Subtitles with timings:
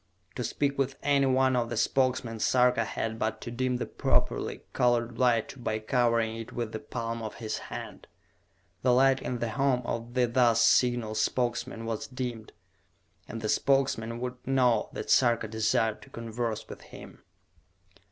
[0.33, 4.61] To speak with any one of the Spokesmen Sarka had but to dim the properly
[4.73, 8.07] colored light by covering it with the palm of his hand.
[8.81, 12.51] The light in the home of the thus signalled Spokesman was dimmed,
[13.27, 17.21] and the Spokesman would know that Sarka desired to converse with him.